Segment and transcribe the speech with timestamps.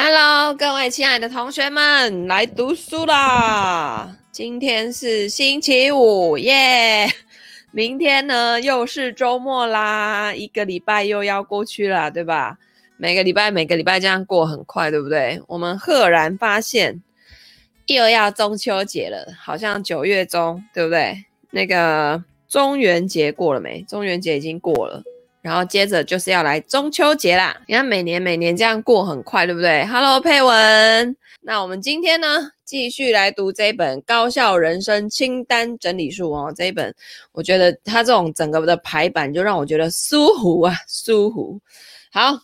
[0.00, 4.16] Hello，各位亲爱的同学们，来读书啦！
[4.30, 7.08] 今天是星期五耶
[7.72, 12.58] 明天呢又是周末啦，一个礼拜又要过去了，对吧？
[12.96, 15.42] 每个礼拜每个礼拜这样过很快，对不对？
[15.48, 17.02] 我们赫然发现
[17.86, 21.24] 又要中秋节了，好像九月中，对不对？
[21.50, 23.82] 那个中元节过了没？
[23.82, 25.02] 中元节已经过了。
[25.48, 27.58] 然后接着就是要来中秋节啦！
[27.66, 31.16] 你看每年每年这样过很快，对不对？Hello，佩文。
[31.40, 36.52] 那我们今天呢，继续来读这一本《高效人生清单整理术》哦。
[36.54, 36.94] 这一本
[37.32, 41.58] 我觉得它这种整个的排版就让我觉得舒服啊，舒服。
[42.12, 42.38] 好，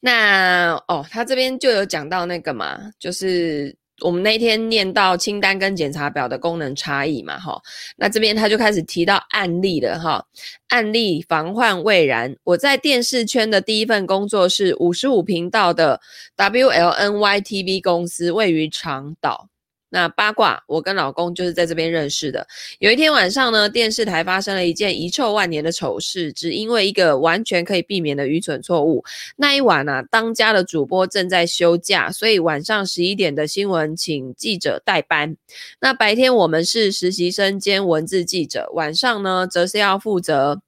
[0.00, 3.76] 那哦，他这边就有讲到那个嘛，就是。
[4.04, 7.58] 我们那天念到清单跟检查表的功能差异嘛，哈，
[7.96, 10.22] 那这边他就开始提到案例了，哈，
[10.68, 12.36] 案例防患未然。
[12.44, 15.98] 我在电视圈的第一份工作是五十五频道的
[16.36, 19.48] WLNY TV 公司，位于长岛。
[19.94, 22.44] 那八卦，我跟老公就是在这边认识的。
[22.80, 29.04] 有一天晚上呢，电视台发生了一件遗臭万年的丑事，只因为一个完全可以避免的愚蠢错误。
[29.36, 35.36] 那一晚啊，当家的主播正在休假，所以晚上十一点的新闻请记者代班。
[35.80, 40.60] 那白天我们是实习生兼文字记者，晚上呢，则是要负责。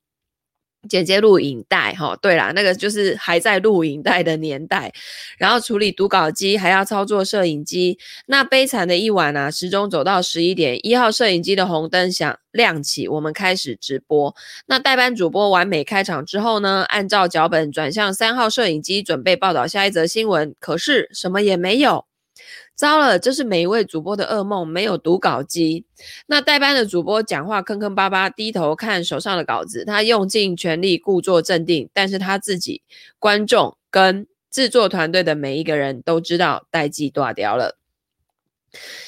[0.88, 4.92] 剪接录影带，哈，对啦，那个就是还在录影带的年代，
[5.38, 7.98] 然后处理读稿机，还要操作摄影机。
[8.26, 14.34] 那悲惨的一晚啊，时钟走到十一点，一号摄影机的红灯响亮起，我们开始直播。
[14.66, 22.06] 那代班主播完美开场之后呢，按照脚本转向三号摄影机，准备报道下一则新闻，可是什么也没有。
[22.76, 25.86] 糟了，这是每一位主播的噩梦，没有读稿机。
[26.26, 32.82] 那代班的主播讲话坑坑巴巴，低头看手上的稿子，他用尽全力故作镇定，但是他自己、
[33.18, 37.75] 观众跟制作团队的每一个人都知道代际断掉了。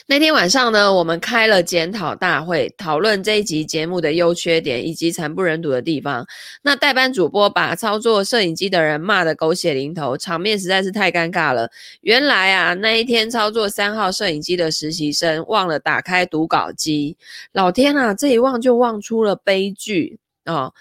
[0.06, 6.26] 那天晚上呢，我们开了检讨大会，讨论这一集节目的优缺点以及惨不忍睹的地方。
[6.62, 11.70] 那代班主播把操作摄影机的人骂得狗血淋头，场面实在是太尴尬了。
[12.00, 17.16] 原来啊，那一天操作三号摄影机的实习生忘了打开读稿机，
[17.52, 20.72] 老天啊，这一忘就忘出了悲剧哦。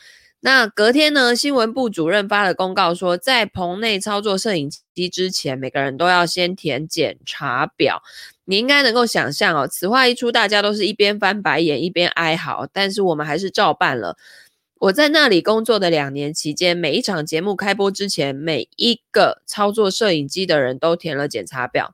[0.48, 8.02] 那隔天呢，新闻部主任发了公告说，在棚内操作摄影机之前，每个人都要先填检查表。
[8.46, 14.16] 你应该能够想象哦，此话一出，大家都是一边翻白眼一边哀嚎，但是我们还是照办了。
[14.80, 21.94] 我在那里工作的两年期间，每一场节目开播之前，每一个操作摄影机的人都填了检查表。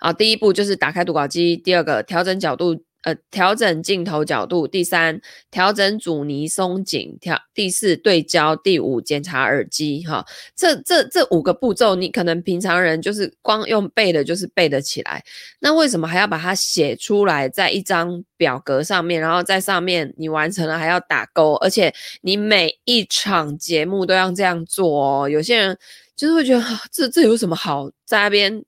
[0.00, 2.82] 啊，第一步就是打开读稿机，第二个调整角度。
[3.08, 5.18] 呃，调整镜头角度，第三，
[5.50, 10.22] 调整阻尼松紧，调第四对焦，第五检查耳机，哈，
[10.54, 15.24] 这这这五个步骤，你可能平常人就是光用背的，就是背得起来。
[15.60, 21.90] 那为什么还要把它写出来，在一张表格上面，然后在上面你完成了还要打勾，而且
[22.20, 25.26] 你每一场节目都要这样做哦。
[25.26, 25.78] 有些人
[26.14, 28.62] 就是会觉得，这这有什么好在那边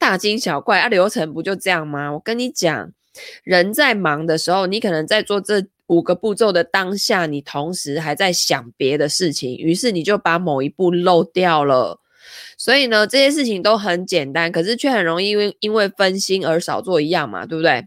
[0.00, 0.88] 大惊小怪啊？
[0.88, 2.12] 流程不就这样吗？
[2.12, 2.90] 我跟你讲。
[3.42, 12.00] 人在忙的时候，你可能在做这五个步骤的当下，你同时还在想别的事情，于是你就把某一步漏掉了。
[12.56, 17.86] 所以呢，这些事情都很简单，可是却很容易因为因为分心而少做一样嘛，对不对？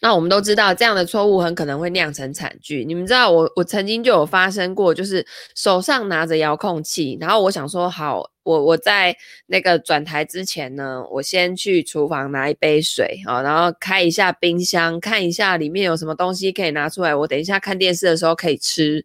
[0.00, 2.84] 那我们都知道，这样的错误很可能会酿成惨剧。
[2.84, 5.24] 你们知道我，我我曾经就有发生过，就是
[5.54, 9.16] 手上拿着遥控器，然后我想说，好，我我在
[9.46, 19.04] 那个转台之前呢，我先去厨房拿一杯水啊，然后开一下冰箱，看一下里面有什么东西可以拿出来，我等一下看电视的时候可以吃。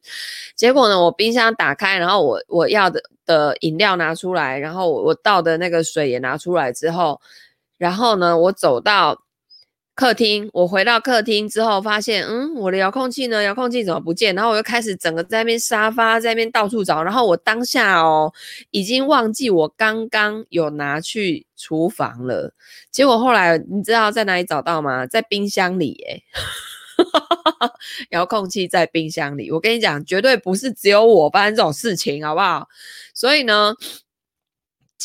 [0.56, 7.22] 结果呢，我冰箱打开，然后我我要的的饮料拿出来，然后我我倒的那个水也拿出来之后，
[7.78, 9.25] 然后呢，我走到。
[9.96, 13.42] 客厅，我回到客厅之后，发现，嗯，我的遥控器呢？
[13.42, 14.36] 遥控器怎么不见？
[14.36, 17.02] 然后我又开始整个在那边沙发，在那边到处找。
[17.02, 18.34] 然后我当下哦，
[18.72, 22.54] 已经忘记我刚刚有拿去厨房了。
[22.92, 25.08] 结果后来，你知道在哪里找到吗？
[25.08, 26.24] 在冰箱里耶，
[28.12, 29.50] 遥控器在冰箱里。
[29.50, 32.68] 我跟你讲，绝对不是只有我发生这种事情，好不好？
[33.14, 33.74] 所以呢。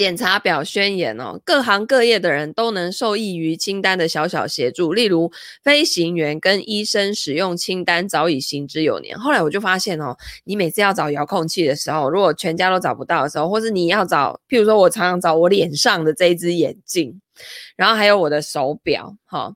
[0.00, 4.94] 检查表宣言哦，各行各业的人都能受益于清单的小小协助。
[4.94, 5.30] 例如，
[5.62, 9.18] 飞行员跟医生使用清单早已行之有年。
[9.18, 17.20] 后来我就发现哦，你每次要找遥控器的时候，如果全家都找不到的时候，或是你要找，譬如说我常常找我脸上的这一只眼镜，
[17.76, 19.52] 然后还有我的手表，哈，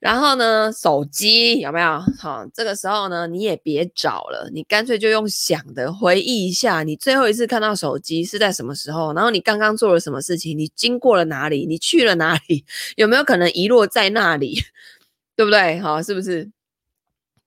[0.00, 2.02] 然后呢，手机有没有？
[2.18, 9.12] 好，这个时候呢，你也别找了，你干脆就用想的回忆一下，你最后一次看到手机是在什么时候？
[9.14, 10.56] 然后你刚刚做了什么事情？
[10.58, 11.66] 你经过了哪里？
[11.66, 12.64] 你去了哪里？
[12.96, 14.62] 有没有可能遗落在那里？
[15.36, 15.78] 对不对？
[15.80, 16.50] 好，是不是？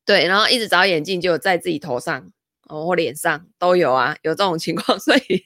[0.06, 2.32] 对，然后一直找眼镜，就在自己头上
[2.68, 5.44] 哦，或脸上都有啊，有这种情况，所以。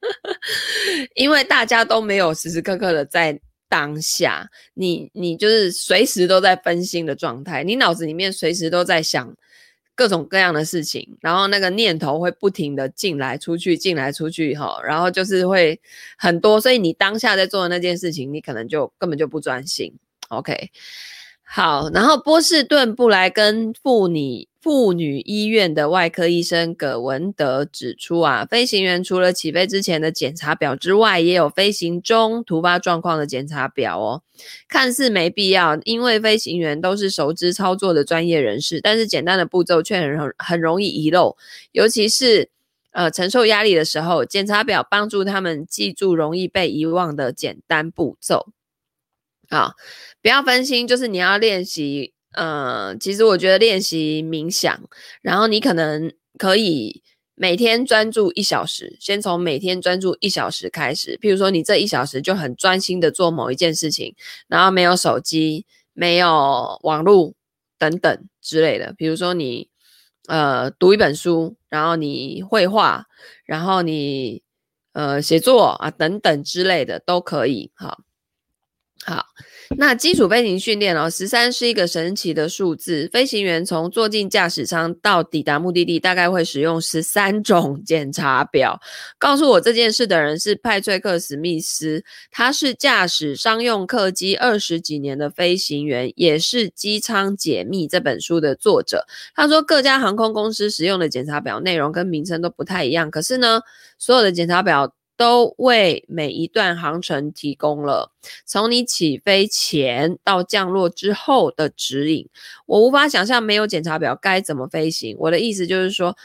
[1.14, 9.34] 因为大家都没有时时刻刻的在当下，你你就是随时都在分心的状态，你脑子里面随时都在想
[9.94, 15.80] 各种各样的事情，然后那个念头会不停的进来出去，进来出去哈，然后就是会
[16.16, 19.92] 很多，所以你当下在做的那件事情，你可能就根本就不专心。
[20.28, 20.70] OK，
[21.42, 24.48] 好，然后波士顿布莱根妇女。
[24.68, 34.22] 妇女医院的外科医生葛文德指出啊，飞行员除了起飞之前的检查表之外，也有飞行中突发状况的检查表哦。
[34.68, 41.38] 看似没必要，因为飞行员都是熟知操作的专业人士，但是简单的步骤却很很容易遗漏，
[41.72, 42.50] 尤其是
[42.90, 48.48] 呃承受压力的时候，检查表帮助他们记住容易被遗忘的简单步骤。
[49.48, 49.76] 好，
[50.20, 52.12] 不要分心，就是你要练习。
[52.38, 54.88] 呃，其实我觉得练习冥想，
[55.22, 57.02] 然后你可能可以
[57.34, 61.18] 每天专注一小时，先从每天专注一小时开始。
[61.20, 64.14] 譬如说，你这一小时就很专心的做某一件事情，
[64.46, 67.34] 然后没有手机、没有网络
[67.76, 68.94] 等等之类的。
[68.96, 69.68] 比如说你
[70.28, 73.06] 呃读一本书，然后你绘画，
[73.46, 74.42] 然后你
[74.92, 77.72] 呃写作啊等等之类的都可以。
[77.74, 77.98] 好，
[79.14, 79.26] 好。
[79.76, 83.06] 那基础飞行训练哦，十三是一个神奇的数字。
[83.12, 88.80] 飞行员从坐进驾驶舱到抵达目的地，大概会使用十三种检查表。
[89.18, 99.06] 告诉我这件事的人是派翠克·史密斯，他是驾驶商用客机二十几年的飞行员，也是《机舱解密》这本书的作者。
[99.34, 103.60] 他说，各家航空公司使用的检查表内容跟名称都不太一样，可是呢，
[103.98, 104.94] 所有的检查表。
[105.18, 108.12] 都为每一段航程提供了
[108.46, 112.28] 从你起飞前到降落之后的指引。
[112.64, 115.16] 我无法想象没有检查表该怎么飞行。
[115.18, 116.16] 我的意思就是说，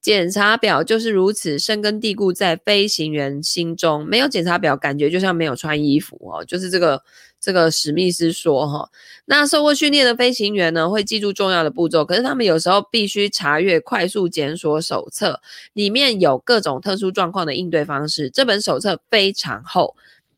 [0.00, 4.06] 检查表就是如此深根蒂固在飞行员心中。
[4.06, 6.44] 没有检查表，感觉就像没有穿衣服哦。
[6.44, 7.02] 就是这个。
[7.44, 8.88] 这个史密斯说：“哈，
[9.26, 12.02] 那受过训练的飞行员呢，会记住重要的步骤。
[12.02, 15.42] 可是他们有时候必须查阅快速检索手册，
[15.74, 18.30] 里面有各种特殊状况的应对方式。
[18.30, 19.94] 这本手册非常厚，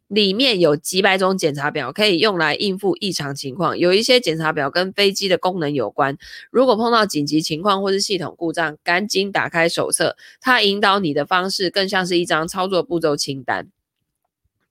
[0.08, 3.78] 里面有几百种检查表，可以用来应付异常情况。
[3.78, 6.18] 有一些检查表跟飞机的功能有关。
[6.50, 10.16] 如果碰到紧急情况或是系统故障，赶紧打开手册。
[10.40, 13.68] 它引导你的方式更像是一张操作步骤清单。”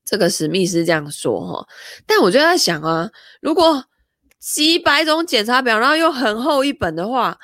[0.05, 1.67] 这个史密斯这样说哈，
[2.05, 3.09] 但我就在想啊，
[3.41, 3.83] 如果
[4.39, 7.35] 几百种检查表，然后又很厚一本的话，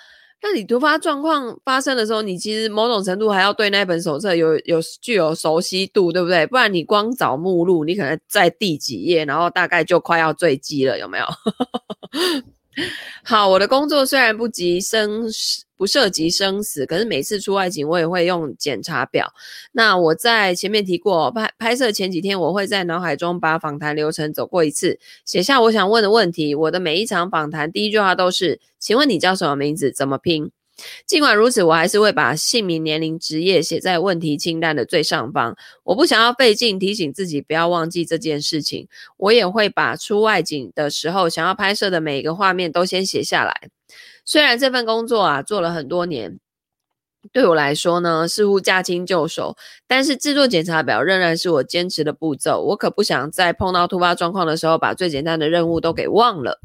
[0.43, 6.45] 那你突发状况发生的时候，你其实某种程度还要对那本手册有有具有熟悉度，对不对？
[6.45, 11.25] 不然你光找目录，你可能在第几页，然后大概就快要坠机了，有没有？
[13.23, 15.25] 好，我的工作虽然不及生，
[15.75, 19.27] 不涉及生死，可是每次出外景，我也会用检查表。
[19.73, 26.55] 那我在前面提过，拍拍摄前几天，我会在脑海中把访谈流程走过一次，写下我想问的问题。
[26.55, 29.91] 我的每一场访谈第一句话都是：“请问你叫什么名字？
[29.91, 30.51] 怎么拼？”
[31.05, 35.55] 尽管如此，我还是会把姓名、年龄、职业写在问题清单的最上方。
[35.83, 38.87] 我不想要费劲提醒自己不要忘记这件事情。
[39.17, 43.69] 我也会把出外景的时候想要拍摄的每一个画面都先写下来。
[44.23, 46.39] 虽然这份工作啊做了很多年。
[47.31, 49.55] 对我来说呢，似乎驾轻就熟，
[49.85, 52.59] 但是制作检查表仍然是我坚持的步骤。
[52.69, 56.59] 我可不想在碰到突发状况的时候，把最简单的任务都给忘了。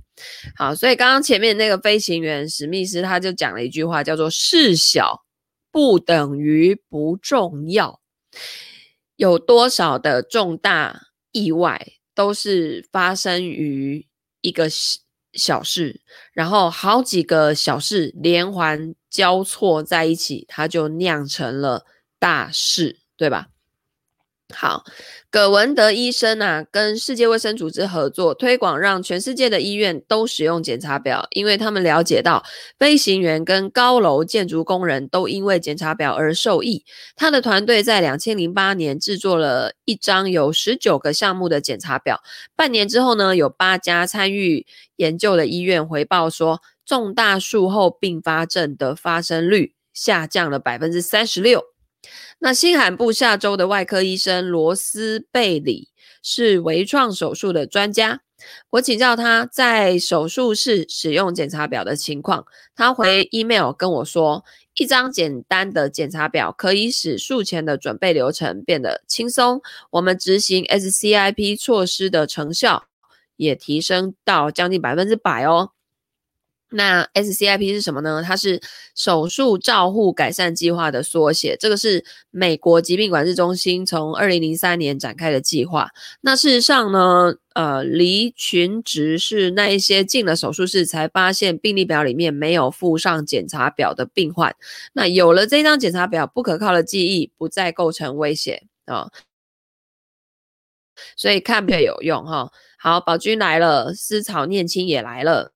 [0.56, 5.24] 好，所以刚刚前面那个飞行员史密斯他就讲了一句话，叫做“事小
[5.70, 8.00] 不等于不重要”。
[9.16, 11.00] 有多少的重大
[11.32, 14.06] 意外都是发生于
[14.40, 15.00] 一个小
[15.32, 16.00] 小事，
[16.32, 21.84] 然后好几个小事连环交错在一起，它就酿成了
[22.18, 23.48] 大事，对吧？
[24.54, 24.84] 好，
[25.28, 32.44] 葛文德医生啊，跟世界卫生组织合作推广，让全世界的医院都使用检查表，因为他们了解到
[32.78, 36.84] 飞行员跟高楼建筑工人都因为检查表而受益。
[37.16, 42.22] 他的团队在两千零八年制作了一张有十九个项目的检查表，
[42.54, 51.75] 半年之后呢，有八家参与研究的医院回报说，重大术后并发症的发生率下降了百分之三十六。
[52.38, 55.88] 那新罕布下周的外科医生罗斯贝里
[56.22, 58.20] 是微创手术的专家。
[58.70, 72.84] 我请教他在手术室使用检查表的情况，他回 email 跟我说，一张简单的检查表可以使术前的准备流程变得轻松，我们执行 SCIP 措施的成效
[73.36, 75.70] 也提升到将近百分之百哦。
[76.76, 78.22] 那 SCIP 是什么呢？
[78.22, 78.60] 它是
[78.94, 81.56] 手术照护改善计划的缩写。
[81.58, 85.90] 这个是美国疾病管制中心从二零零三年展开的计划。
[86.20, 94.54] 那事实上呢，呃，离群值是那一些进了手术室才发现病历表里面没有附上检查表的病患。
[94.92, 99.12] 那有了这张检查表，不可靠的记忆不再构成威胁啊、哦。
[101.16, 102.52] 所以看表有用哈、哦。
[102.78, 105.55] 好，宝君来了，思草念青也来了。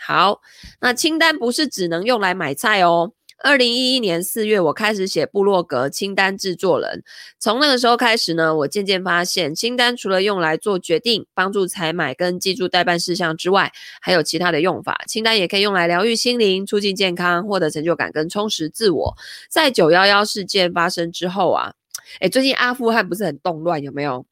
[0.00, 0.40] 好，
[0.80, 3.12] 那清单不是只能用来买菜哦。
[3.40, 7.04] 二零一一年四月，我开始写部落格清单制作人。
[7.38, 15.00] 从那个时候开始呢，我渐渐发现，清单除了用来做决定、帮助采买跟记住待办事项之外，还有其他的用法。
[15.06, 19.16] 清单也可以用来疗愈心灵、促进健康、获得成就感跟充实自我。
[19.48, 21.72] 在九幺幺事件发生之后啊，
[22.18, 24.26] 诶，最近阿富汗不是很动乱，有没有？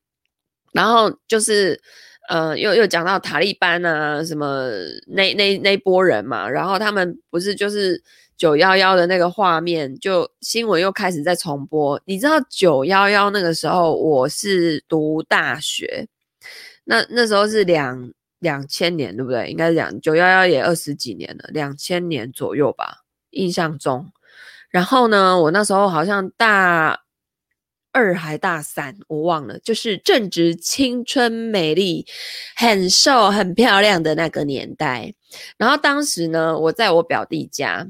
[0.72, 1.80] 然后就是。
[2.28, 4.68] 呃，又又讲到塔利班啊，什么
[5.06, 8.02] 那那那波人嘛，然后他们不是就是
[8.36, 12.00] 九幺幺的那个画面，就新闻又开始在重播。
[12.04, 16.08] 你知道九幺幺那个时候，我是读大学，
[16.84, 19.48] 那那时候是两两千年，对不对？
[19.48, 24.10] 应该是两九幺幺也二十几年了，两千年左右吧，印象中。
[24.70, 27.05] 然后呢，我那时候好像大。
[27.96, 32.06] 二还大三，我忘了，就是正值青春美丽、
[32.54, 35.14] 很瘦、很漂亮的那个年代。
[35.56, 37.88] 然后当时呢，我在我表弟家，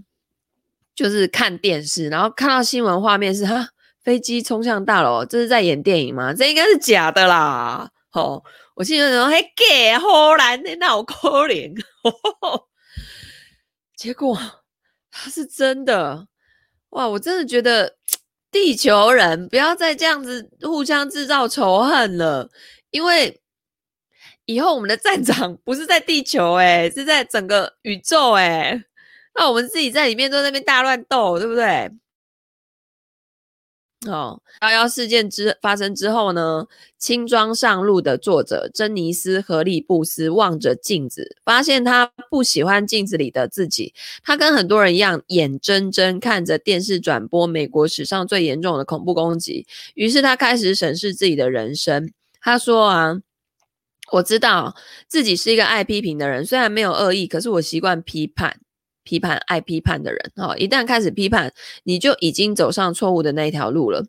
[0.95, 3.71] 就是看电视，然后看到新闻画面是哈
[4.05, 6.33] 飞机冲向大楼，这是在演电影吗？
[6.33, 7.91] 这应该是假的啦！
[8.13, 8.45] 哦，
[8.77, 11.75] 我心里说，嘿，给荷兰的脑壳灵，
[13.97, 14.39] 结果
[15.11, 16.29] 他是真的，
[16.91, 17.09] 哇！
[17.09, 17.97] 我真的觉得。
[18.51, 22.49] 地球人不要再这样子互相制造仇恨了，
[22.91, 23.41] 因为
[24.47, 28.83] 以后我们的战场不是在地球诶，是在整个宇宙诶，
[29.35, 31.91] 那我们自己在里面都在那边大乱斗，对不对？
[34.07, 36.67] 哦，幺幺事件之发生之后呢，
[36.99, 43.95] 轻装上路的作者珍妮斯·荷利布斯望着镜子，发现他不喜欢镜子里的自己。
[44.23, 49.67] 他跟很多人一样，眼睁睁看着电视转播美国史上最严重的恐怖攻击。
[49.95, 52.13] 于是他开始审视自己的人生。
[52.41, 53.17] 他说啊，
[54.13, 54.77] 我知道
[55.09, 58.61] 自己是一个爱批评的人，虽然没有恶意，可是我习惯批判。
[59.07, 61.53] 批判爱批判的人，哈，一旦开始批判，
[61.85, 64.05] 你就已经走上错误的那一条路了。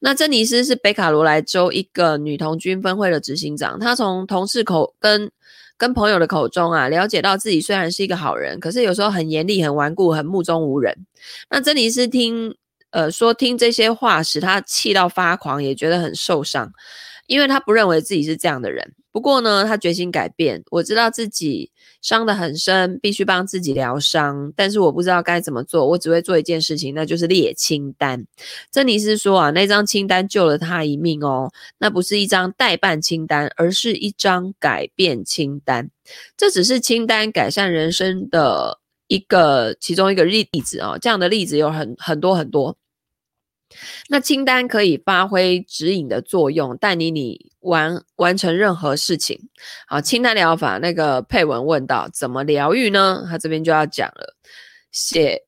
[0.00, 5.30] 那珍妮斯是北卡罗来州一个女童军分会的执行长，她从同事口跟
[5.76, 11.06] 跟朋友的口中啊，了解到自己虽然是一个好人，可是有时候很严厉、很顽固、很目中无人。
[11.50, 12.56] 那珍妮斯听，
[12.90, 16.72] 呃，说听这些话使她气到发狂，也觉得很受伤，
[17.26, 18.94] 因为她不认为自己是这样的人。
[19.18, 20.62] 不过呢，他决心改变。
[20.70, 21.72] 我知道自己。
[22.00, 25.84] 伤得很深，必须帮自己疗伤，但是我不知道该怎么做。
[25.84, 28.24] 我只会做一件事情，那就是列清单。
[28.70, 31.50] 珍妮斯说啊，那张清单救了他一命哦。
[31.78, 35.90] 那不是一张待办清单，而是一张改变清单。
[36.36, 40.96] 这只是清单改善人生的一个其中一个例子哦。
[41.02, 42.76] 这样的例子有很很多很多。
[44.08, 49.48] 那清单可以发挥指引的作用，带领你完完成任何事情。
[49.86, 53.26] 好，清单疗法那个配文问到怎么疗愈呢？
[53.28, 54.34] 他这边就要讲了，
[54.90, 55.44] 写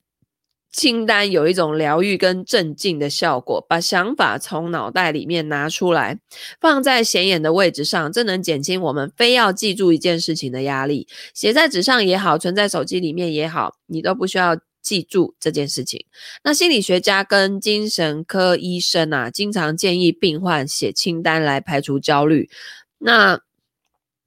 [0.71, 6.19] 清单有一种疗愈跟镇静的效果，把想法从脑袋里面拿出来，
[6.61, 11.09] 放在显眼的位置上，这能减轻我们非要记住一件事情的压力。
[11.35, 14.57] 写在纸上也好，存在手机里面也好，你都不需要。
[14.91, 16.05] 记住这件事情。
[16.43, 22.51] 那心理学家跟精神科医生啊，经常建议病患写清单来排除焦虑。
[22.99, 23.41] 那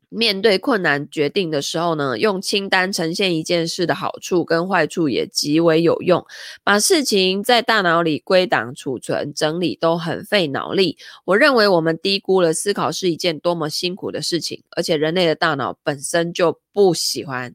[0.07, 6.25] 面对困难决定的时候呢，用清单呈现一件事的好处跟坏处也极为有用。
[6.63, 10.97] 把事情在大脑里归档、储存、整理都很费脑力。
[11.25, 17.53] 我认为我们低估了思考是一件多么辛苦的事情，而且人类的大脑本身就不喜欢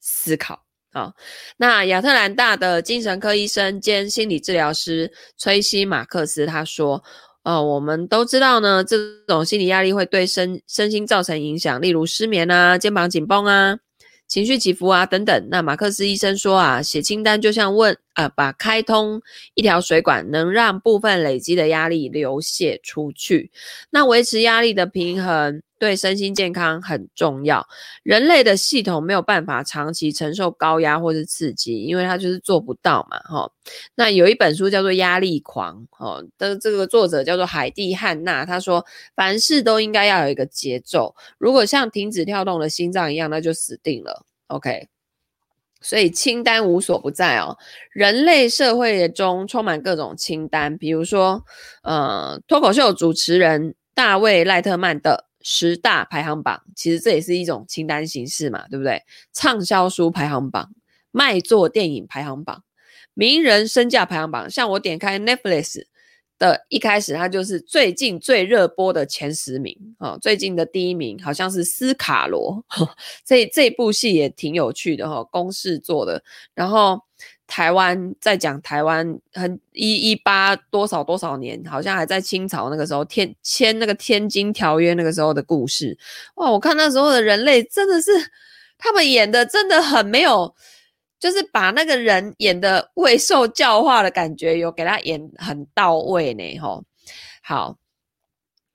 [0.00, 0.65] 思考。
[0.96, 1.12] 啊，
[1.58, 7.04] 那亚特兰大的精神科医生兼心理治疗师崔西马克斯他说
[7.44, 8.96] ：“呃，我们都知道呢，这
[9.28, 13.76] 种心理压力会对身身心造成影响，例如失眠啊、肩膀紧绷啊、
[14.26, 15.48] 情绪起伏啊等等。
[15.50, 19.20] 那马克思医生说啊，写清单就像问、呃，把开通
[19.52, 23.50] 一条水管，能让部分累积的压力流泻出去。
[23.90, 25.60] 那维持压力的平衡。
[25.78, 27.66] 对身心健康很重要。
[28.02, 33.18] 人类的系统没有办法长期承受高压或是刺激，因为它就是做不到嘛。
[33.20, 33.50] 哈，
[33.94, 44.24] 那有一本书叫做《压力狂》哦，的这个作者叫做海蒂·汉娜，他说凡事都应该要有一个节奏，如果像停止跳动的心脏一样，那就死定了。
[44.46, 44.88] OK，
[45.82, 47.58] 所以清单无所不在哦。
[47.92, 51.44] 人类社会中充满各种清单，比如说，
[51.82, 55.25] 呃，脱口秀主持人大卫·赖特曼的。
[55.48, 59.00] 十大排行榜，其实这也是一种清单形式嘛，对不对？
[59.32, 60.72] 畅销书排行榜、
[61.12, 62.64] 卖座电影排行榜、
[63.14, 65.84] 名人身价排行榜，像我点开 Netflix
[66.36, 70.18] 的一开始，它就是最近最热播的前十名啊、哦。
[70.20, 72.64] 最近的第一名好像是斯卡罗，
[73.24, 76.24] 这这部戏也挺有趣的哈、哦，公式做的，
[76.56, 77.05] 然后。
[77.46, 85.96] 台湾在讲台湾很一一八多少多少年，好像还在清朝那个时候天签那个天津条约那个时候的故事。
[86.34, 88.10] 哇，我看那时候的人类真的是
[88.76, 90.54] 他们演的真的很没有，
[91.20, 96.84] 就是把那个人演的未受教化的感觉有给他演很到位呢，吼。
[97.42, 97.78] 好，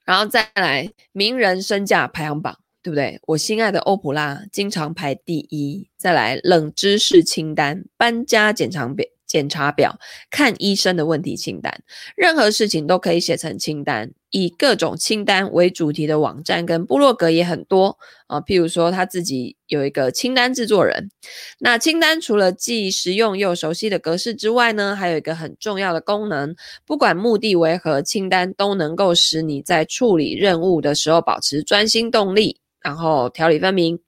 [0.04, 2.58] 然后再来名人身价排行榜。
[2.82, 3.20] 对不对？
[3.26, 5.88] 我心爱的欧普拉经常排第一。
[5.96, 9.98] 再来，冷知识清单、搬家检查表、检查表、
[10.30, 11.82] 看医生的问题清单，
[12.16, 14.10] 任何事情都可以写成清单。
[14.30, 17.98] 以各种清单为主题的网站跟部落格也很多
[18.28, 18.40] 啊。
[18.40, 21.10] 譬如说，他自己有一个清单制作人。
[21.58, 32.61] 那清单除了既实用又熟悉的格式之外呢，还有一个很重要的功能，不管目的为何，清单都能够使你在处理任务的时候保持专心动力。
[32.82, 34.00] 然后条理分明，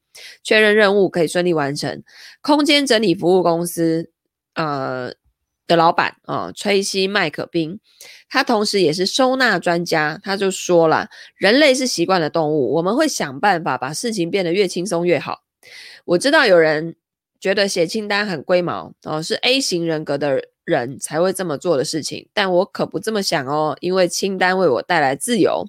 [0.43, 2.03] 确认任务可以顺利完成。
[2.41, 4.11] 空间整理服务公司
[4.55, 5.13] 呃
[5.67, 7.81] 的老板啊、崔西麦可宾，
[8.29, 10.21] 他同时也是收纳专家。
[10.23, 15.43] 他就说了，人类是习惯的动物，我们会想办法把事情变得越轻松越好。
[16.05, 16.97] 我知道有人
[17.41, 25.67] 觉得写清单很龟毛哦、是 A 型人格的人才会这么做的事情，但我可不这么想哦，因为清单为我带来自由。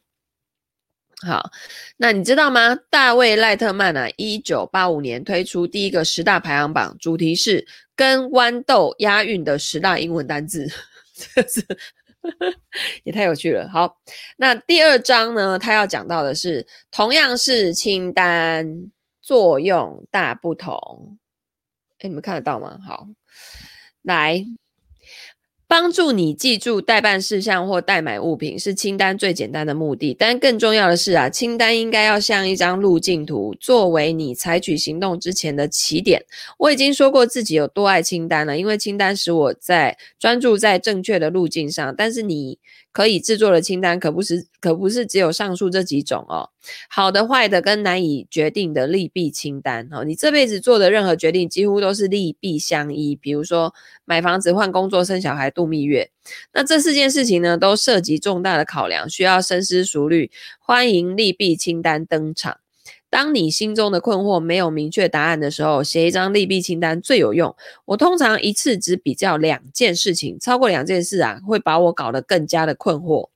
[1.26, 1.50] 好，
[1.98, 2.76] 那你知道吗？
[2.90, 10.68] 大卫赖特曼啊，一九八五年推出第一个十大排行榜，主题是跟豌豆押韵的十大英文单字，
[11.16, 11.66] 这是
[13.04, 13.70] 也太有趣了。
[13.70, 13.98] 好，
[14.36, 21.18] 那第二章呢，他要讲到的是同样是清单，作用大不同。
[22.00, 22.78] 哎，你们看得到吗？
[22.86, 23.08] 好，
[24.02, 24.46] 来。
[25.68, 36.24] 帮助你记住代办事项或代买物品是清单最简单的目的，但更重要的是啊，清单应该要像一张路径图，作为你采取行动之前的起点。
[36.58, 41.94] 我已经说过自己有多爱清单了，因为清单使我在专注在正确的路径上。
[41.98, 42.60] 但是你。
[42.96, 46.50] 可以制作的清单可不是可不是只有上述这几种哦，
[46.90, 50.06] 好的、坏的跟难以决定的利弊清单哦。
[50.06, 53.74] 你这辈子做的任何决定几乎都是利弊相依，比如说
[54.06, 56.10] 买房子、换工作、生小孩、度蜜月，
[56.54, 60.32] 那这四件事情呢，都涉及重大的考量，需要深思熟虑。
[60.58, 62.60] 欢迎利弊清单登场。
[63.16, 67.56] 当你心中的困惑没有明确答案的时候，写一张利弊清单最有用。
[67.86, 73.30] 我通常一次只比较两件事情，超过两件事啊，会把我搞得更加的困惑。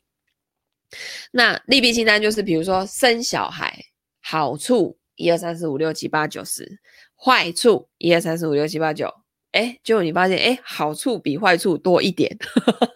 [1.32, 3.86] 那利弊清单就是，比如说生小孩，
[4.22, 6.82] 好处一二三四五六七八九十，
[7.16, 9.10] 坏处一二三四五六七八九。
[9.52, 12.38] 哎，结果你发现，哎，好处比坏处多一点，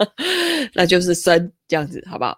[0.75, 2.37] 那就是生这样子，好不好？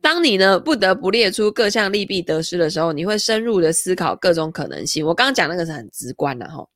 [0.00, 5.04] 当你呢不得不列出各项利弊得失的时候，你会深入的思考各种可能性。
[5.04, 6.66] 我刚刚讲那个是很直观的哈，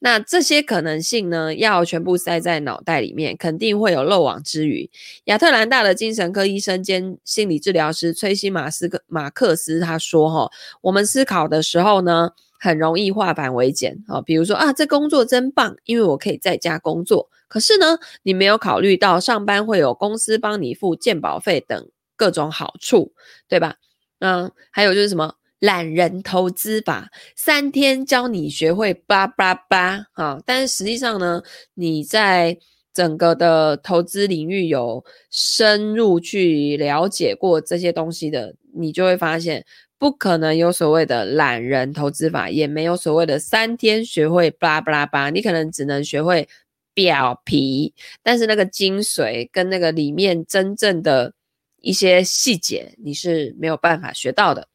[0.00, 4.90] 那这些可能性呢，要全部塞在脑袋里面，肯定会有漏网之鱼。
[5.24, 10.50] 亚特兰大的精神科医生兼心理治疗师崔西马斯克马克斯他说哈，
[10.82, 12.32] 我们思考的时候呢。
[12.64, 17.28] 很容易化繁为简啊，比如说啊，这工作真棒，因为我可以在家工作。
[17.46, 23.12] 可是呢，你没有考虑到上班会有公司帮你付健保费等各种好处，
[23.46, 23.76] 对吧？
[24.20, 30.40] 嗯，还有就是什么懒人投资法，三天教你学会八八八啊！
[30.46, 31.42] 但是实际上呢，
[31.74, 32.56] 你在
[32.94, 39.66] 整个的投资领域有深入去了解过这些东西的，你就会发现。
[39.96, 46.46] 不可能有所谓的懒人投资法，也没有所谓的三天学会巴拉巴拉巴，你可能只能学会
[46.92, 51.32] 表皮，但是那个精髓跟那个里面真正的
[51.80, 54.68] 一些细节，你是没有办法学到的。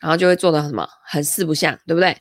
[0.00, 2.16] 然后就会做得什么很四不像，对不对？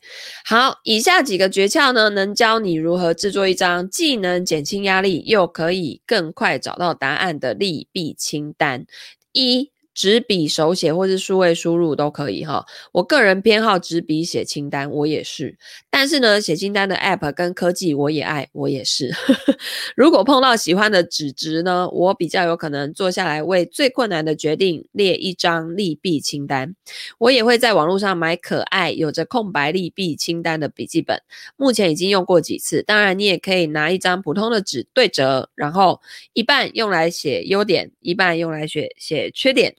[0.45, 8.85] 好，以下几个诀窍呢，能教你如何制作一张既能减轻压力，又可以更快找到答案的利弊清单。
[9.33, 15.57] 一纸笔手写或是数位输入都可以哈，我个人偏好纸笔写清单，我也是。
[15.89, 19.11] 但是呢，写清单的 App 跟科技我也爱，我也是。
[19.97, 26.75] 如果碰到喜欢的纸质呢，我比较有可能坐下来为最困难的决定列一张利弊清单。
[27.17, 31.19] 我也会在网络上买可爱有着空白利弊清单的笔记本，
[31.55, 32.83] 目前已经用过几次。
[32.83, 35.99] 当然，你也可以拿一张普通的纸对折，然后
[36.33, 39.75] 一半用来写优点，一半用来写写缺点。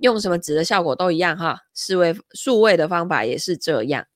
[0.00, 4.06] 用什么纸的效果都一样哈，四位数位的方法也是这样。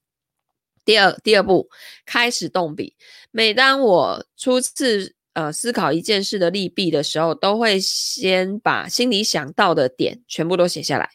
[0.84, 1.68] 第二第二步，
[2.04, 2.96] 开始动笔。
[3.30, 11.10] 每当我初次呃思考一件事的利弊的时候，都会先把心里想到的点全部都写下来。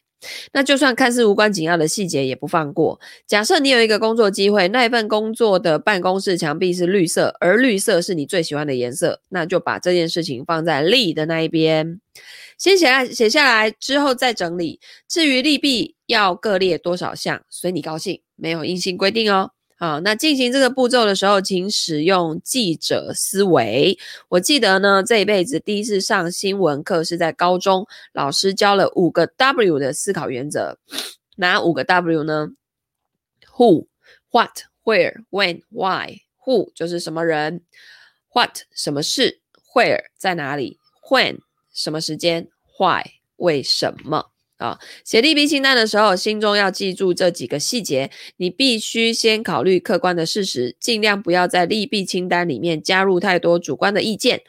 [0.54, 3.00] 那就算看似无关紧要的细节也不放过。
[3.28, 12.00] 假设你有一个工作机会，那一份工作的办公室墙壁是绿色，而绿色是你最喜欢的颜色，那就把这件事情放在利的那一边，
[12.58, 14.80] 先写来写下来之后再整理。
[15.08, 19.52] 至于利弊要各列多少项，随你高兴，没有硬性规定哦。
[19.82, 23.98] 好，那进行这个步骤的时候，请使用记者思维。
[24.30, 30.78] 我记得呢，这一辈子第一次上新闻课是在高中，老师教了五个 W 的思考原则。
[31.38, 32.50] 哪五个 W 呢
[33.56, 33.88] ？Who、
[34.30, 36.20] What、Where、When、Why。
[36.46, 37.64] Who 就是什么人
[38.34, 39.42] ，What 什么事
[39.74, 40.78] ，Where 在哪里
[41.10, 41.40] ，When
[41.74, 43.04] 什么时间，Why
[43.38, 44.31] 为什么。
[44.62, 48.12] 啊，写利弊清单的时候，心中要记住这几个细节。
[48.38, 54.44] 你必须先考虑客观的事实，尽量不要在利弊清单里面加入太多主观的意见，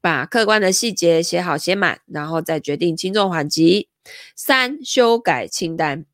[0.00, 3.88] 把客观的细节写好写满，然后再决定轻重缓急。
[4.34, 6.06] 三、修改清单。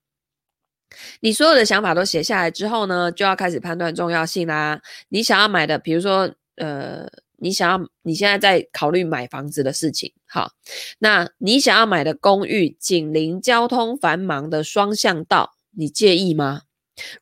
[1.21, 4.83] 你所有的想法都写下来之后呢，就要开始判断重要性啦。
[5.11, 7.09] 你想要买的，比如说，呃。
[7.39, 10.53] 你想要，你现在在考虑买房子的事情，好，
[10.99, 16.63] 那你想要买的公寓紧邻交通繁忙的双向道，你介意吗？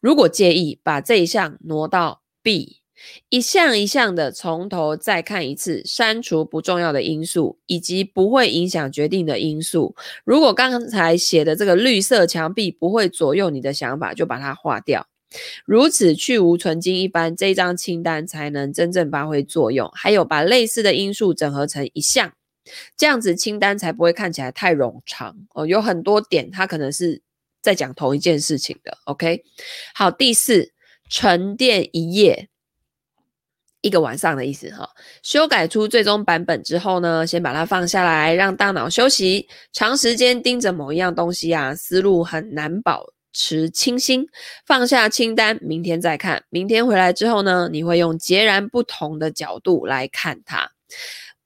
[0.01, 2.81] 如果介意，把这一项挪到 B，
[3.31, 9.97] 一项一项的从头再看一次，删除不重要的因素以及不会影响决定的因素。
[10.25, 15.07] 如果刚才写的这个绿色墙壁不会左右你的想法，就把它划掉。
[15.65, 19.91] 如此去无存菁一般，这张清单才能真正发挥作用。
[19.95, 22.33] 还有，把类似的因素整合成一项，
[22.97, 25.67] 这样子清单才不会看起来太冗长哦。
[25.67, 27.21] 有很多点，它可能是
[27.61, 28.99] 在讲同一件事情的。
[29.05, 29.45] OK，
[29.95, 30.73] 好，第四，
[31.09, 32.49] 沉淀一夜，
[33.81, 34.89] 一个晚上的意思哈。
[35.23, 39.49] 修改出最终版本之后呢，先把它放下来，让大脑休息。
[39.73, 44.27] 长时间盯着某一样东西啊，思路很难保持清新，
[44.67, 46.45] 放下清单，明天再看。
[46.51, 50.71] 明天回来之后呢，你会用截然不同的角度来看它。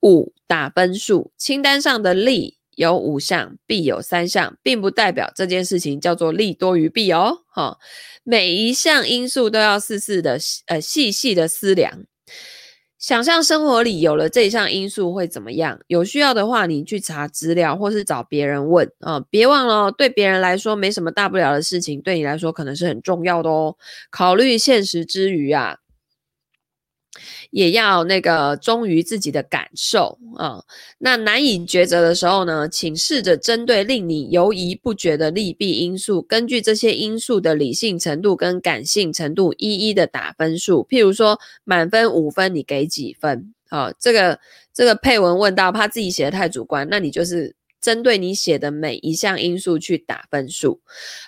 [0.03, 7.39] 五、打分数，清单上的利有五项，弊有三项，并不代表这件事情叫做利多于弊哦。
[7.49, 7.79] 哈，
[8.23, 12.05] 每一项因素都要细细的呃细细的思量。
[12.99, 15.79] 想象生活里有了这一项因素会怎么样？
[15.87, 19.21] 有需要的话，你去查资料或是找别人问啊。
[19.31, 23.77] 别忘了，对别人来说没什么大不了的事情，对你来说可能是很重要的哦。
[24.11, 25.77] 考虑现实之余啊。
[27.51, 30.63] 也要那个忠于自己的感受啊。
[30.99, 40.87] 那难以抉择的时候呢，请试着针对令你犹疑不决的利弊因素，根据这些因素的理性程度跟感性程度，一一的打分数。
[40.89, 43.53] 譬如说，满分五分，你给几分？
[43.69, 44.39] 好，这个
[44.73, 47.55] 这个配文问到，怕自己写的太主观，那你就是。
[47.87, 50.81] 针对你写的每一项因素去打分数。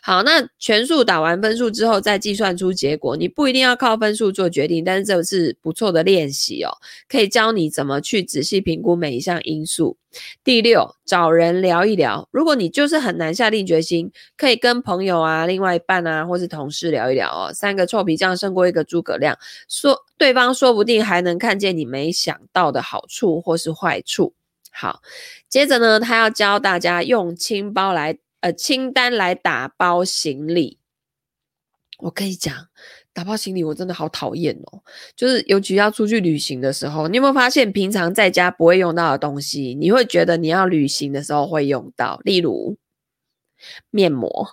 [0.02, 3.16] 好，那全数打完分数之后，再计算出结果。
[3.16, 6.70] 你不一定要靠分数做决定，但是这是不错的练习哦，
[7.08, 9.96] 可以教你怎么去仔细评估每一项因素。
[10.42, 12.28] 第六，找人聊一聊。
[12.32, 17.52] 如果你就是很难下定决心，可以跟朋友啊、另外一半啊，或是同事聊一聊哦。
[17.54, 24.34] 三个臭皮匠胜过一个诸葛亮，说对方说不定还能看见你没想到的好处或是坏处。
[24.80, 25.02] 好，
[25.48, 30.78] 接着呢，他要教大家用清包来，呃，清单来打包行李。
[31.98, 32.54] 我跟你讲，
[33.12, 34.80] 打包行李我真的好讨厌哦，
[35.16, 42.76] 就是尤其要出去旅行的时候，你有没有发现，平常在家不会用到的东西，你会觉得你要旅行的时候会用到，例如
[43.90, 44.48] 面膜。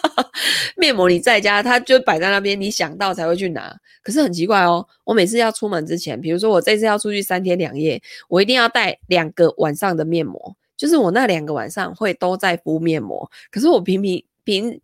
[0.76, 3.76] 面膜你在家，它就摆在那边，你想到才会去拿。
[4.02, 13.30] 可是很奇怪哦，我每次要出门之前，比如说我这次要出去三天两夜，我一定要带两个晚上的面膜，就是我那两个晚上会都在敷面膜。
[13.50, 14.80] 可是我平平平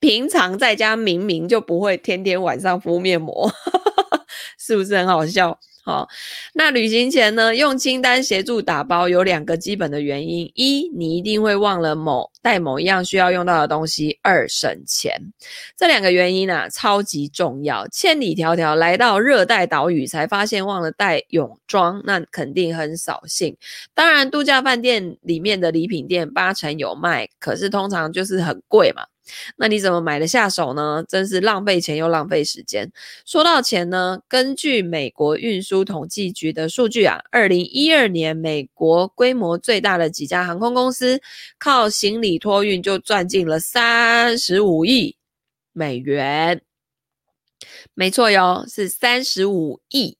[0.00, 3.48] 平常在家明明就不会天天晚上敷面膜，
[4.58, 5.58] 是不是很好笑？
[5.88, 6.06] 好，
[6.52, 15.32] 那旅行前呢，用清单协助打包有两个基本的原因：一，你一定会忘了某带某一样需要用到的东西；二，省钱。
[15.78, 17.88] 这两个原因啊，超级重要。
[17.88, 23.56] 千里迢迢来到热带岛屿，才发现忘了带泳装，那肯定很扫兴。
[23.94, 29.04] 当然，度假饭店里面的礼品店八成有卖，可是通常就是很贵嘛。
[29.56, 31.04] 那你怎么买得下手呢？
[31.08, 32.90] 真是浪费钱又浪费时间。
[33.24, 41.20] 说到钱呢，根据美国运输统计局的数据啊，二零一二年美国规模最大的几家航空公司
[41.58, 45.16] 靠行李托运就赚进了三十五亿
[45.72, 46.62] 美元。
[47.94, 50.16] 没错哟，是三十五亿。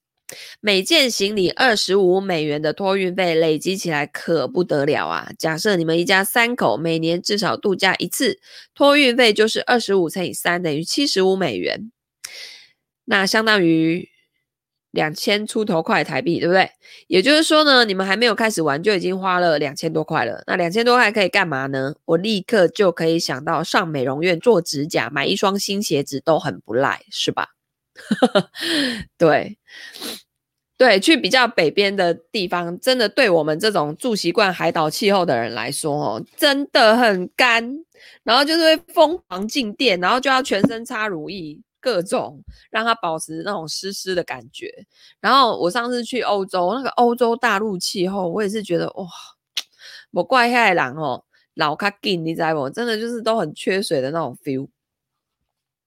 [0.60, 5.30] 每件行李二十五美元的托运费累积起来可不得了啊！
[5.38, 8.38] 假设你们一家三口每年至少度假一次，
[8.74, 11.90] 托运费就是二十五乘以三等于七十五美元，
[13.06, 14.08] 那相当于
[14.90, 16.70] 两千出头块台币，对不对？
[17.06, 20.42] 也就是说呢，你们还没有开始玩就已经花了两千多块了。
[20.46, 21.94] 那两千多块可以干嘛呢？
[22.04, 27.57] 我立刻就可以想到上美容院做指甲、买一双新鞋子都很不赖，是吧？
[29.18, 29.58] 对，
[30.76, 37.84] 对，去比较北边的地方，真的对我们这种住习惯海岛气候的人来说，哦，真的很干，
[38.22, 44.72] 然后就是会疯狂静电，然后就要全身擦乳液，各种让它保持那种湿湿的感觉。
[45.20, 49.06] 然后我上次去欧洲，那个欧洲大陆气候，我也是觉得哇，
[50.12, 52.70] 我怪害人哦，老卡紧，你知道不？
[52.70, 54.68] 真的就是都很缺水的那种 feel。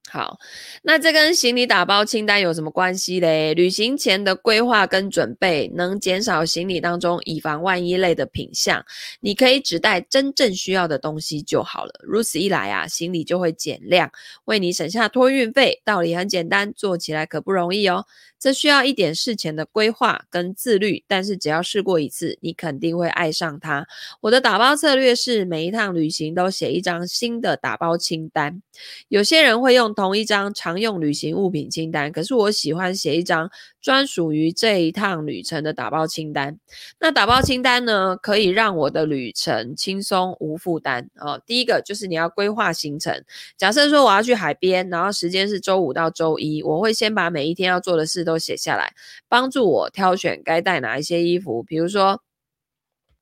[0.10, 0.40] 好，
[0.82, 3.54] 那这跟行李打包清单有什么关系嘞？
[3.54, 8.84] 旅行前的规划跟准备，能减少行李当中以防万一类的品项。
[9.22, 11.94] 你可以只带真正需要的东西就好了。
[12.04, 14.12] 如此一来啊，行李就会减量，
[14.46, 15.82] 为你省下托运费。
[15.86, 18.06] 道理很简单，做起来可不容易哦。
[18.42, 23.88] 这需要一点事前的规划跟自律，但是只要试过一次，你肯定会爱上它。
[24.20, 28.64] 我的打包策略是每一趟旅行都写一张新的打包清单。
[29.10, 36.58] 有些人会用同一张常用旅行物品清单，可是我喜欢写一张专属于这一趟旅程的打包清单。
[37.00, 41.40] 那打包清单呢，可以让我的旅程轻松无负担哦。
[41.46, 43.24] 第一个就是你要规划行程，
[43.56, 48.94] 假设说我要去海边，然后时间是周五到周一，我会先把每一天要做的事都都写下来，
[49.28, 51.62] 帮助我挑选该带哪一些衣服。
[51.64, 52.24] 比如说，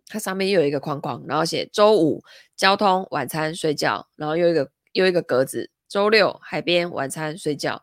[0.07, 2.23] 它上面又有一个框框，然后写周五
[2.55, 5.71] 交通、晚餐、睡觉，然后又一个又一个格子。
[5.87, 7.81] 周六海边、晚餐、睡觉，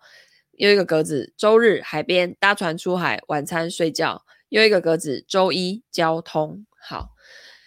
[0.53, 1.35] 又一个格子。
[1.37, 5.25] 周日海边搭船出海，晚餐、睡觉，又一个格子。
[5.27, 6.65] 周一交通。
[6.79, 7.16] 好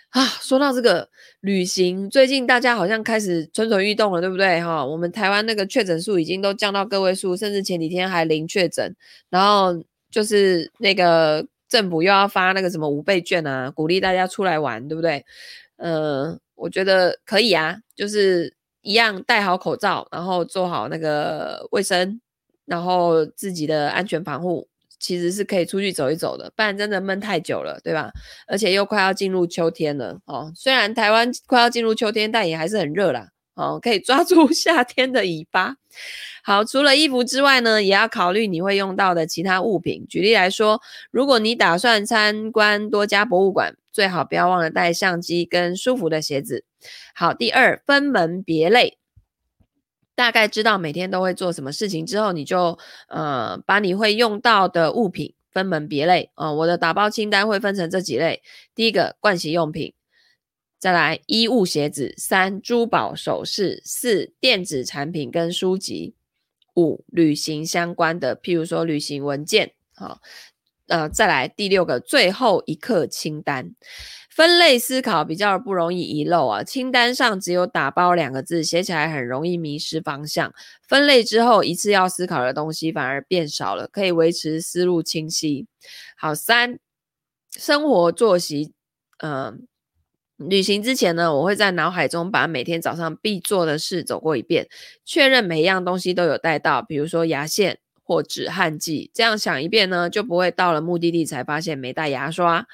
[0.09, 1.07] 啊，说到这个
[1.41, 4.59] 旅行，最近大家好像开始蠢蠢欲动了，对不对？
[4.59, 8.95] 哈，我们台湾那个确诊数已经都降到个位数，甚至前几天还零确诊。
[9.29, 15.23] 然后就是那个政府又要发那个什么五倍券啊，鼓励大家出来玩，对不对？
[15.77, 22.19] 呃，我觉得可以啊，就是一样戴好口罩，然后做好那个卫生，
[22.65, 24.67] 然后自己的安全防护。
[24.99, 28.11] 其实是可以出去走一走的，不然真的闷太久了，对吧？
[28.47, 30.51] 而且又快要进入秋天了哦。
[30.55, 33.29] 虽然台湾快要进入秋天，但也还是很热啦。
[33.55, 35.75] 哦，可以抓住 夏天的尾巴。
[36.43, 40.05] 好，除了衣服之外呢，也要考虑你会用到的其他物品。
[40.07, 40.79] 举例来说，
[41.11, 46.63] 如果你打算参观多家博物馆，最好不要忘了带相机跟舒服的鞋子。
[47.13, 48.98] 好，第二，分门别类。
[50.19, 52.77] 大概知道每天都会做什么事情之后，你就
[53.07, 56.53] 呃把你会用到的物品分门别类啊、呃。
[56.53, 58.43] 我的打包清单会分成这几类：
[58.75, 59.93] 第一个，盥洗用品；
[60.77, 66.13] 再来，衣物鞋子；三，珠宝首饰；四，电子产品跟书籍；
[66.75, 69.71] 五，旅行相关的，譬如说旅行文件。
[69.95, 70.19] 好，
[70.87, 73.73] 呃，再来第六个，最后一刻清单。
[74.29, 80.53] 分类思考比较不容易遗漏啊，清单上只有打包两个字，写起来很容易迷失方向。
[80.87, 85.65] 分类之后，一次要思考的东西反而变少了，可以维持思路清晰。
[86.15, 86.77] 好，三，
[87.51, 88.71] 生活作息，
[89.17, 89.67] 嗯、
[90.37, 94.67] 旅行之前呢，我会在脑海中把每天早上必做的事走过一遍，
[95.03, 102.67] 确认每一样东西都有带到，比如说牙线或止汗剂，这样想一遍呢，就不会到了目的地才发现没带牙刷。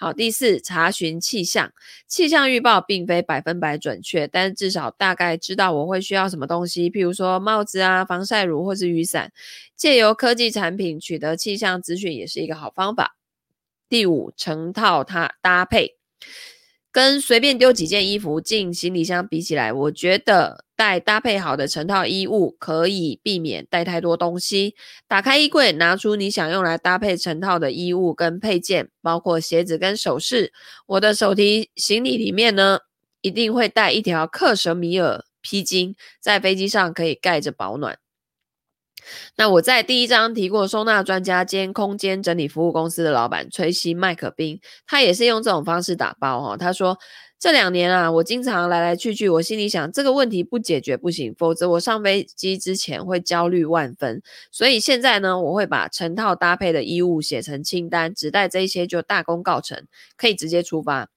[0.00, 1.70] 好，第四，查询气象。
[2.06, 9.30] 气象预报并非百分百准确，但至少大概知道我会需要什么东西，譬如说帽子啊、防晒乳或是雨伞。
[9.76, 13.18] 借由科技产品取得气象资讯也是一个好方法。
[13.90, 15.98] 第五，成套它搭配。
[16.92, 24.74] 跟随便丢几件衣服进行李箱比起来，我觉得带搭配好的成套衣物可以避免带太多东西。
[25.06, 30.52] 打开衣柜，拿出你想用来搭配成套的衣物跟配件，包括鞋子跟首饰。
[30.86, 32.80] 我的手提行李里面呢，
[33.20, 37.96] 一定会带一条克什米尔披巾，在飞机上可以盖着保暖。
[39.36, 46.56] 那我在第一章提过，收纳专家兼空间整理服务公司的老板崔西麦克宾，他也是用这种方式打包哈。
[46.56, 46.98] 他说。
[47.40, 54.20] 这两年啊，我经常来来去去，我心里想这个问题不解决不行，否则我上飞机之前会焦虑万分。
[54.50, 59.86] 所以现在呢，我会把成套搭配的衣物写成清单，只带这些就大功告成，
[60.18, 61.08] 可以直接出发。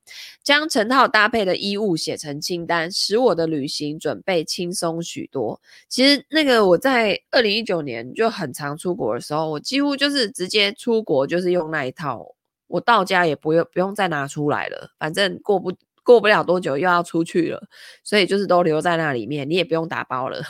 [0.42, 5.60] 将成套搭配的衣物写成清单，使我的旅行准备轻松许多。
[5.90, 12.26] 其实那个我在二零一九年就很常出国的时候，我几乎就是直接出国就是用那一套，
[12.68, 15.74] 我到家也不用不用再拿出来了，反正过不。
[16.04, 17.68] 过不了多久又要出去了，
[18.04, 20.44] 所以就是都留在那里面，你也不用打包了，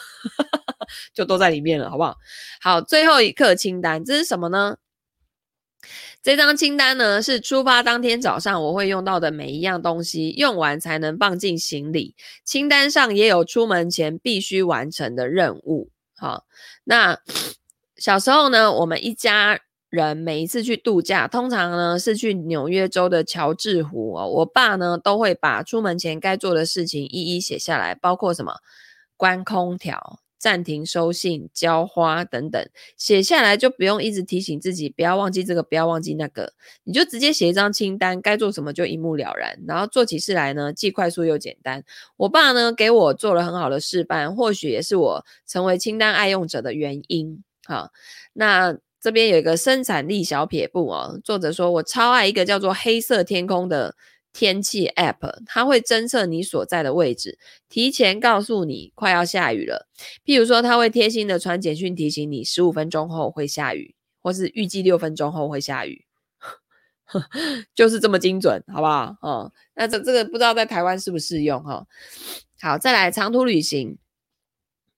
[1.13, 2.17] 就都在里面了，好不好？
[2.61, 4.77] 好，最后一课清单，这是什么呢？
[6.21, 12.15] 这张清单呢是出发当天早上我会用到的每一样东西，用完才能放进行李。
[12.43, 15.91] 清单上也有出门前必须完成的任务。
[16.15, 16.45] 好，
[16.85, 17.19] 那
[17.97, 19.59] 小时候呢，我们一家。
[19.93, 24.27] 人每一次去度假，通常呢是去纽约州的乔治湖哦。
[24.27, 28.55] 我爸呢都会把出门前该做的事情一一写下来，包括什么
[29.15, 32.67] 关空调、暂停收信、浇花等等。
[32.97, 36.53] 写下来就不用一直提醒自己不要忘记这个，不要忘记那个，
[36.85, 39.55] 你就直接写一张清单，该做什么就一目了然。
[39.67, 41.83] 然后做起事来呢，既快速又简单。
[42.17, 47.43] 我爸呢给我做了很好的示范，或许也是我成为清单爱用者的原因。
[47.67, 47.91] 好，
[48.33, 48.75] 那。
[49.03, 53.97] 这边有一个生产力小撇步哦，作者说，我超爱一个叫做“黑色天空”的
[54.31, 57.37] 天气 App，它会侦测你所在的位置，
[57.67, 59.89] 提前告诉你快要下雨了。
[60.23, 66.05] 譬如说，它会贴心的传简讯提醒你十五分钟后会下雨，或是预计六分钟后会下雨，
[67.75, 69.17] 就是这么精准，好不好？
[69.21, 71.85] 哦，那这这个不知道在台湾适不适用哈？
[72.61, 73.97] 好，再来长途旅行，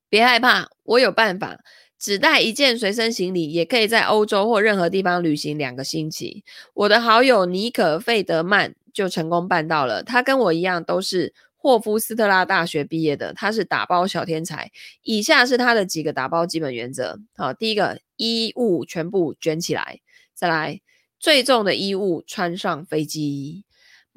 [0.10, 1.58] 别害怕，我有办法。
[1.98, 6.44] 只带一件随身行李，也可以在欧洲或任何地方旅行两个星期。
[6.74, 10.04] 我的好友尼可·费德曼就成功办到了。
[10.04, 14.72] 他跟我一样都是霍夫斯特拉大学毕业的，他是打包小天才。
[15.02, 20.00] 以下是他的几个打包基本原则：好，第一个，衣物全部卷起来；
[20.34, 20.82] 再来，
[21.20, 23.64] 最重的衣物穿上飞机。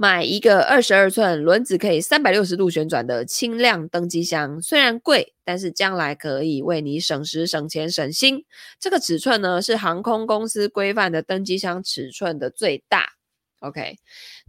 [0.00, 8.44] 买一个二十二寸、轮子可以三百六十度旋转的轻量登机箱，虽然贵，但是将来可以为你省时、省钱、省心。
[8.78, 13.17] 这个尺寸呢，是航空公司规范的登机箱尺寸的最大。
[13.60, 13.96] OK，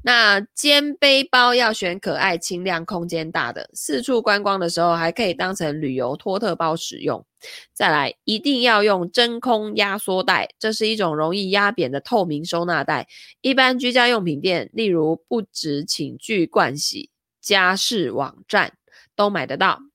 [0.03, 7.25] 那肩背包要选可爱、轻量、空间大的，四处观光的时候还可以当成旅游托特包使用。
[7.73, 13.07] 再来，一定要用真空压缩袋，这是一种容易压扁的透明收纳袋，
[13.41, 17.09] 一般居家用品店，例如不止寝具、盥洗、
[17.41, 18.73] 家饰网站
[19.15, 19.88] 都买得到。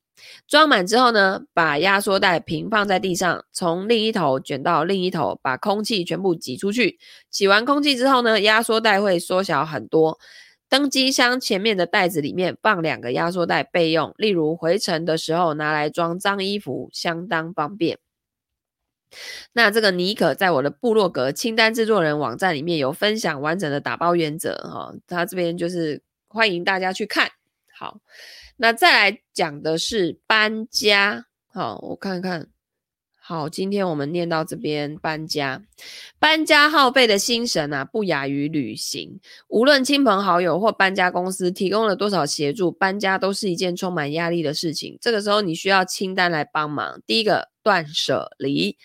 [0.47, 6.99] 装满之后呢，把压缩袋平放在地上，从另一头卷到另一头，把空气全部挤出去。
[7.31, 10.19] 挤完空气之后呢，压缩袋会缩小很多。
[10.69, 17.99] 登机箱前面的袋子里面放两个压缩袋备用，例如回程的时候拿来装脏衣服，相当方便。
[19.53, 27.31] 那这个尼可在我的部落格清单制作人网站里面有分享完整的打包原则哈，他这边就是欢迎大家去看。
[27.79, 28.01] 好。
[28.57, 32.49] 那再来讲的是搬家，好，我看看，
[33.21, 35.63] 好，今天我们念到这边搬家，
[36.21, 39.19] 搬家耗费的心神啊，不亚于旅行。
[39.49, 44.97] 无论亲朋好友或搬家公司提供了多少协助，搬家都是一件充满压力的事情。
[45.01, 47.01] 这个时候你需要清单来帮忙。
[47.07, 48.77] 第一个，断舍离。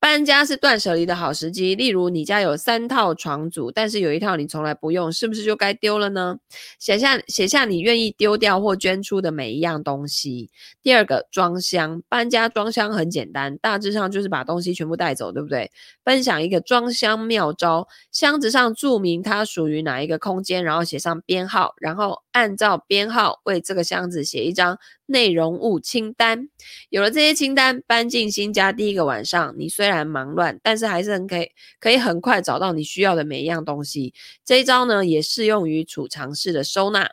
[0.00, 6.38] 搬家是断舍离的好时机，例如你家有三套床组，但是有一套你从来不用，是不是就该丢了呢？
[6.78, 10.50] 写下写下你愿意丢掉或捐出的每一样东西。
[10.82, 12.00] 第二个，装箱。
[12.08, 15.70] 搬家装箱很简单，大致上就是把东西全部带走，对不对？
[16.04, 24.78] 分享一个装箱妙招：箱子上注明它属于哪一个空间，然后写上编号，然后按照编号为这个箱子写一张
[25.08, 26.48] 内容物清单。
[26.90, 34.14] 有了这些清单，搬进新家第一个晚上，你虽然忙乱，但是还是很可以，可以很快找到你需要的每一样东西。
[34.44, 37.10] 这一招呢，也适用于储藏室的收纳。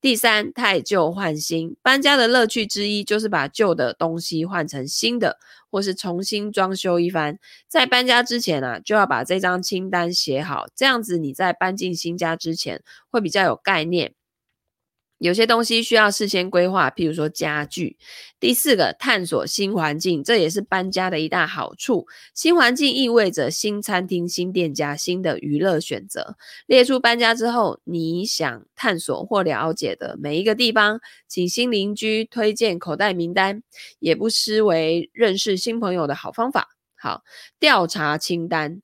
[0.00, 1.76] 第三，汰旧换新。
[1.82, 5.38] 搬家的乐趣之一就是把旧的东西换成新的，
[5.70, 7.38] 或是重新装修一番。
[7.68, 14.14] 在搬家之前啊，就要把这张清单写好，这样子你在搬进新家之前会比较有概念。
[15.20, 17.98] 有些东西需要事先规划，譬如说家具。
[18.40, 22.06] 第四个，探索新环境，这也是搬家的一大好处。
[22.34, 26.36] 新环境意味着新餐厅、新店家、新的娱乐选择。
[26.66, 30.98] 列出搬家之后你想探索或了解的每一个地方，
[31.28, 33.62] 请新邻居推荐口袋名单，
[33.98, 36.70] 也不失为认识新朋友的好方法。
[36.96, 37.22] 好，
[37.58, 38.80] 调查清单。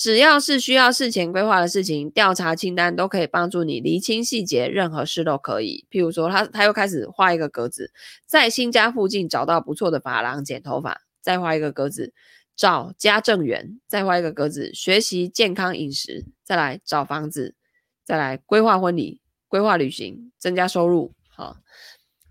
[0.00, 5.84] 只要是需要事前规划的事情，调查清单都可以帮助你厘清细节，任何事都可以。
[5.90, 7.92] 譬如说他，他又开始画一个格子，
[8.24, 12.14] 在新家附近找到不错的发廊剪头发，再画一个格子，
[12.56, 17.54] 找家政员，再画一个格子，学习健康饮食，再来找房子，
[18.02, 21.12] 再来规划婚礼、规划旅行，增加收入。
[21.28, 21.58] 好，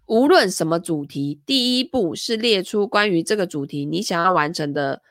[0.08, 5.04] 无论什么主题，第一步是列出关于这个主题你想要完成的。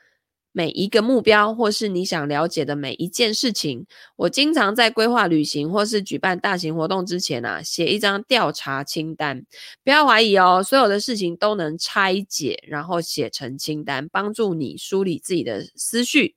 [0.51, 3.85] 每一个目标，或是你想了解的每一件事情，
[4.15, 9.45] 我经常在规划旅行或是举办大型活动之前啊，写一张调查清单。
[9.83, 16.35] 不要怀疑哦，所有的事情都能拆解，然后写成清单，帮助你梳理自己的思绪。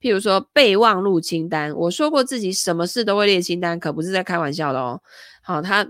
[0.00, 5.02] 譬如说备忘录清单，我说过自己什么事都会列清单，可不是在开玩笑的哦。
[5.42, 5.82] 好，他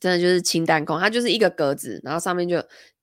[0.00, 2.56] 真的就是清单控，它就是一个格子，然后上面就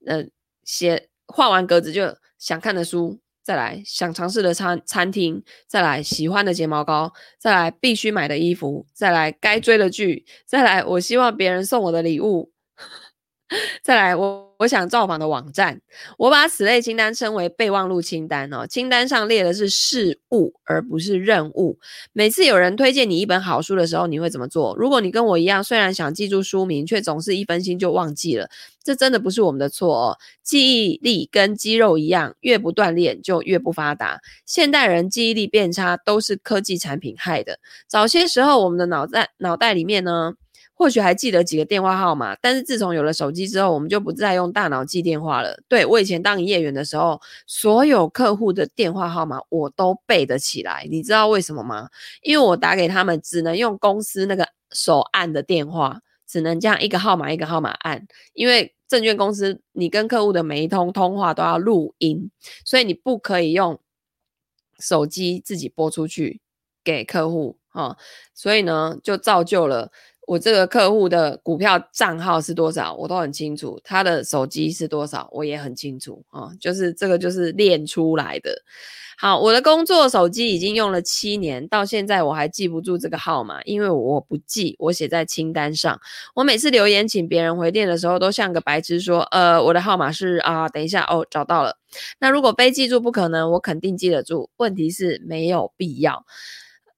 [0.06, 0.26] 呃
[0.66, 2.14] 写画完格子就。
[2.46, 12.52] 想看的书，再来想尝试的餐餐厅，再来喜欢的睫毛膏，再来必须买的衣服，再来该追的剧，再来我希望别人送我的礼物，
[13.82, 14.45] 再来我。
[14.60, 15.82] 我想造访的网站，
[16.18, 18.66] 我把此类清单称为备忘录清单哦。
[18.68, 21.78] 清单上列的是事物，而不是任务。
[22.14, 24.76] 每次有人推荐你一本好书的时候，你会怎么做？
[24.78, 28.50] 如果你跟我一样，虽然想记住书名，却总是一分心就忘记了，
[28.84, 30.18] 这真的不是我们的错哦。
[30.44, 34.20] 记忆力跟肌肉一样，越不锻炼就越不发达。
[34.46, 37.60] 现代人记忆力变差，都是科技产品害的。
[37.88, 40.34] 早些时候，我们的脑袋脑袋里面呢，
[40.78, 45.58] 或许还记得几个电话号码，但是自从有了手机之后，我们就不再用大脑记电话了。
[45.70, 50.86] 对，我以前当营业员的时候，所有客户的电话号码我都背得起来。
[50.92, 51.90] 你知道为什么吗？
[52.22, 58.06] 因为我打给他们只能用公司那个手按的电话，只能这样一个号码一个号码按。
[58.34, 62.30] 因为证券公司你跟客户的每一通通话都要录音，
[62.66, 63.80] 所以你不可以用
[64.78, 66.42] 手机自己拨出去
[66.84, 67.96] 给客户啊。
[68.34, 69.90] 所以呢，就造就了。
[70.28, 73.80] 我这个客户的股票账号是多少，我都很清楚。
[73.84, 76.50] 他的手机是多少，我也很清楚啊。
[76.60, 78.52] 就是这个，就是练出来的。
[79.18, 85.98] 好，我的工作手机已经用了七年，到现在我还记不住这个号码，因为我不记，我写在清单上。
[86.34, 91.78] 我每次留言请别人回电的时候，都像个白痴说：“呃，我的号码是啊，等一下哦，找到了。”
[92.20, 94.50] 那如果非记住不可能，我肯定记得住。
[94.58, 96.26] 问题是没有必要。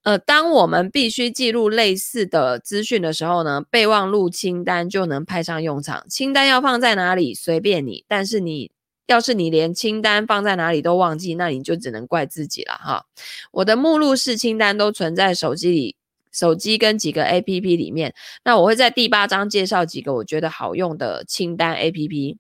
[0.08, 6.08] 呃，当我们必须记录类似的资讯的时候呢，备忘录清单就能派上用场。
[6.08, 8.72] 清单要放在哪里随便你，但是你
[9.08, 13.03] 要是你连清单放在哪里都忘记，那你就只能怪自己了哈。
[13.51, 15.97] 我的目录式清单都存在手机里，
[16.32, 18.16] 手机跟几个 APP 里面。
[18.45, 22.38] 那我会在第八章介绍几个我觉得好用的清单 APP。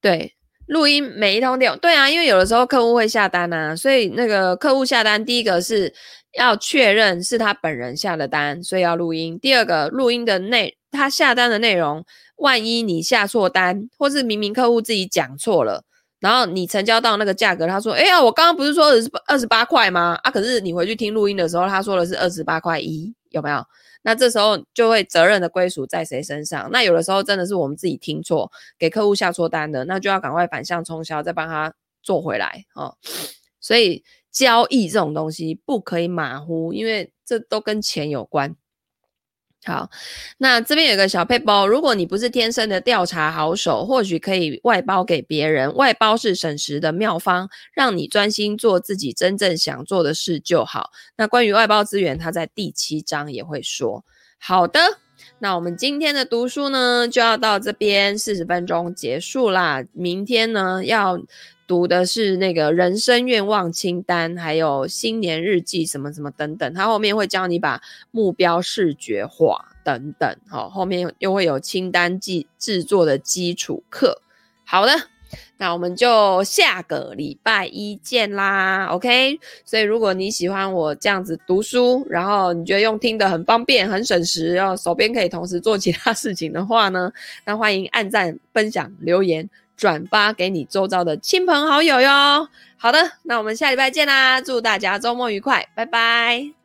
[0.00, 0.37] 对。
[0.68, 5.92] 录音每一通电话，对啊，因为有的时候客户会下单啊，所以那个客户下单，第一个是
[6.38, 9.38] 要确认是他本人下的单，所以要录音。
[9.40, 12.04] 第二个，录音的内他下单的内容，
[12.36, 15.82] 万一你下错单，或是明明客户自己讲错了，
[16.20, 23.64] 然后你成交到那个价格，他说：“哎呀，我刚刚不是说的是二十八块吗？”啊，可是你回去听录音的时候，他说的是二十八块一，有没有？
[24.02, 26.70] 那这时候就会责任的归属在谁身上？
[26.70, 32.96] 那有的时候真的是我们自己听错，给客户下错单的，那就要赶快反向冲销，再帮他做回来哦。
[33.60, 38.56] 所以交易这种东西不可以马虎，因为这都跟钱有关。
[39.68, 39.90] 好，
[40.38, 45.74] 那这边有个小配包，如果你不是天生的调查好手，或许可以外包给别人。
[45.74, 50.90] 外包是省时的妙方，让你专心做自己真正想做的事就好。
[51.18, 54.02] 那关于外包资源，他在第七章也会说。
[54.38, 54.80] 好的，
[55.40, 59.84] 那我们今天的读书呢，就要到这边四十分钟结束啦。
[59.92, 61.20] 明天呢，要。
[61.68, 74.22] 读的是那个人生愿望清单，还有新年日记什么什么等等，他后面会教你把目标视觉化等等，好，后面又会有清单记制作的基础课。
[74.64, 74.92] 好的，
[75.58, 79.38] 那我们就下个礼拜一见啦，OK？
[79.66, 87.12] 所以如果你喜欢我这样子读书，然后你觉得用听的很方便、很省时，然后手边可以同时做其他事情的话呢，
[87.44, 89.48] 那欢迎按赞、分享、留言。
[89.78, 92.48] 转发给你周遭的亲朋好友哟。
[92.76, 94.40] 好的，那我们下礼拜见啦！
[94.40, 96.57] 祝大家周末愉快，拜拜。